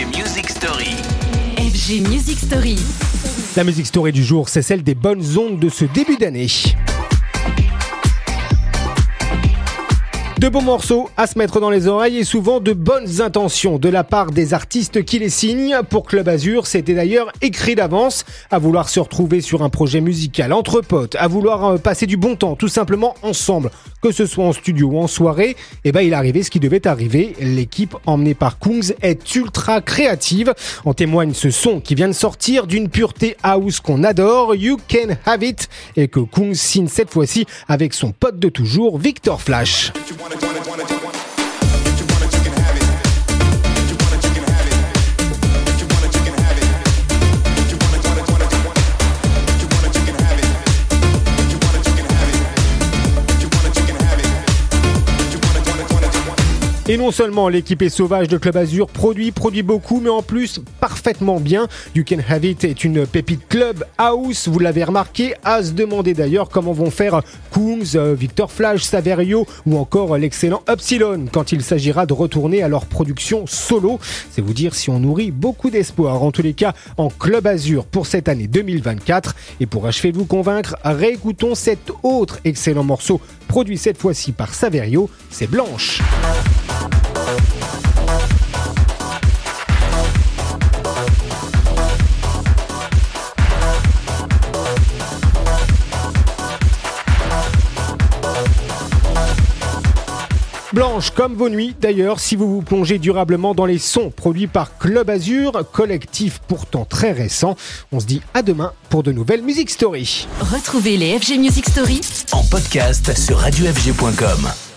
FG 0.00 0.16
Music 0.16 0.48
Story. 0.48 0.96
FG 1.58 2.08
Music 2.08 2.38
Story. 2.38 2.76
La 3.54 3.64
musique 3.64 3.84
story 3.84 4.12
du 4.12 4.24
jour, 4.24 4.48
c'est 4.48 4.62
celle 4.62 4.82
des 4.82 4.94
bonnes 4.94 5.22
ondes 5.36 5.58
de 5.58 5.68
ce 5.68 5.84
début 5.84 6.16
d'année. 6.16 6.46
De 10.40 10.48
beaux 10.48 10.62
morceaux 10.62 11.10
à 11.18 11.26
se 11.26 11.38
mettre 11.38 11.60
dans 11.60 11.68
les 11.68 11.86
oreilles 11.86 12.16
et 12.16 12.24
souvent 12.24 12.60
de 12.60 12.72
bonnes 12.72 13.20
intentions 13.20 13.78
de 13.78 13.90
la 13.90 14.04
part 14.04 14.30
des 14.30 14.54
artistes 14.54 15.04
qui 15.04 15.18
les 15.18 15.28
signent. 15.28 15.76
Pour 15.90 16.06
Club 16.06 16.30
Azur, 16.30 16.66
c'était 16.66 16.94
d'ailleurs 16.94 17.30
écrit 17.42 17.74
d'avance 17.74 18.24
à 18.50 18.58
vouloir 18.58 18.88
se 18.88 19.00
retrouver 19.00 19.42
sur 19.42 19.62
un 19.62 19.68
projet 19.68 20.00
musical 20.00 20.54
entre 20.54 20.80
potes, 20.80 21.14
à 21.16 21.28
vouloir 21.28 21.64
euh, 21.66 21.76
passer 21.76 22.06
du 22.06 22.16
bon 22.16 22.36
temps 22.36 22.56
tout 22.56 22.68
simplement 22.68 23.16
ensemble, 23.20 23.70
que 24.00 24.12
ce 24.12 24.24
soit 24.24 24.46
en 24.46 24.54
studio 24.54 24.92
ou 24.92 24.98
en 24.98 25.08
soirée. 25.08 25.56
Et 25.84 25.92
ben 25.92 26.00
il 26.00 26.14
arrivait 26.14 26.42
ce 26.42 26.50
qui 26.50 26.58
devait 26.58 26.86
arriver. 26.86 27.34
L'équipe 27.38 27.94
emmenée 28.06 28.32
par 28.32 28.58
Kungs 28.58 28.94
est 29.02 29.34
ultra 29.34 29.82
créative. 29.82 30.54
En 30.86 30.94
témoigne 30.94 31.34
ce 31.34 31.50
son 31.50 31.80
qui 31.80 31.94
vient 31.94 32.08
de 32.08 32.14
sortir 32.14 32.66
d'une 32.66 32.88
pureté 32.88 33.36
house 33.42 33.80
qu'on 33.80 34.04
adore, 34.04 34.54
You 34.54 34.78
Can 34.90 35.16
Have 35.26 35.44
It, 35.44 35.68
et 35.96 36.08
que 36.08 36.20
Kungs 36.20 36.54
signe 36.54 36.88
cette 36.88 37.10
fois-ci 37.10 37.44
avec 37.68 37.92
son 37.92 38.12
pote 38.12 38.38
de 38.38 38.48
toujours, 38.48 38.96
Victor 38.96 39.42
Flash. 39.42 39.92
wanna, 40.30 40.46
wanna, 40.46 40.68
wanna, 40.68 40.84
wanna. 40.84 40.99
Et 56.90 56.96
non 56.96 57.12
seulement 57.12 57.48
l'équipe 57.48 57.82
est 57.82 57.88
sauvage 57.88 58.26
de 58.26 58.36
Club 58.36 58.56
Azur 58.56 58.88
produit, 58.88 59.30
produit 59.30 59.62
beaucoup, 59.62 60.00
mais 60.00 60.08
en 60.10 60.22
plus 60.22 60.60
parfaitement 60.80 61.38
bien. 61.38 61.68
You 61.94 62.02
Can 62.04 62.16
Have 62.28 62.44
It 62.44 62.64
est 62.64 62.82
une 62.82 63.06
pépite 63.06 63.46
Club 63.48 63.84
House, 63.96 64.48
vous 64.48 64.58
l'avez 64.58 64.82
remarqué, 64.82 65.34
à 65.44 65.62
se 65.62 65.70
demander 65.70 66.14
d'ailleurs 66.14 66.48
comment 66.48 66.72
vont 66.72 66.90
faire 66.90 67.22
Kungs, 67.52 67.94
euh, 67.94 68.14
Victor 68.14 68.50
Flash, 68.50 68.82
Saverio 68.82 69.46
ou 69.66 69.78
encore 69.78 70.18
l'excellent 70.18 70.64
Upsilon 70.68 71.26
quand 71.30 71.52
il 71.52 71.62
s'agira 71.62 72.06
de 72.06 72.12
retourner 72.12 72.60
à 72.64 72.66
leur 72.66 72.86
production 72.86 73.46
solo. 73.46 74.00
C'est 74.32 74.42
vous 74.42 74.52
dire 74.52 74.74
si 74.74 74.90
on 74.90 74.98
nourrit 74.98 75.30
beaucoup 75.30 75.70
d'espoir, 75.70 76.20
en 76.24 76.32
tous 76.32 76.42
les 76.42 76.54
cas 76.54 76.74
en 76.96 77.08
Club 77.08 77.46
Azur 77.46 77.84
pour 77.84 78.08
cette 78.08 78.28
année 78.28 78.48
2024. 78.48 79.36
Et 79.60 79.66
pour 79.66 79.86
achever 79.86 80.10
de 80.10 80.18
vous 80.18 80.26
convaincre, 80.26 80.74
réécoutons 80.82 81.54
cet 81.54 81.92
autre 82.02 82.40
excellent 82.44 82.82
morceau 82.82 83.20
produit 83.46 83.78
cette 83.78 83.98
fois-ci 83.98 84.32
par 84.32 84.54
Saverio, 84.54 85.08
c'est 85.30 85.48
Blanche. 85.48 86.00
Blanche 100.72 101.10
comme 101.10 101.34
vos 101.34 101.48
nuits 101.48 101.74
d'ailleurs 101.80 102.20
si 102.20 102.36
vous 102.36 102.48
vous 102.48 102.62
plongez 102.62 102.98
durablement 102.98 103.54
dans 103.54 103.66
les 103.66 103.78
sons 103.78 104.10
produits 104.10 104.46
par 104.46 104.78
Club 104.78 105.10
Azur, 105.10 105.52
collectif 105.72 106.40
pourtant 106.46 106.84
très 106.84 107.10
récent. 107.10 107.56
On 107.90 107.98
se 107.98 108.06
dit 108.06 108.22
à 108.34 108.42
demain 108.42 108.72
pour 108.88 109.02
de 109.02 109.10
nouvelles 109.10 109.42
Music 109.42 109.68
Story. 109.68 110.28
Retrouvez 110.40 110.96
les 110.96 111.18
FG 111.18 111.38
Music 111.38 111.68
Story 111.68 112.00
En 112.32 112.44
podcast 112.44 113.18
sur 113.18 113.38
radiofg.com. 113.38 114.69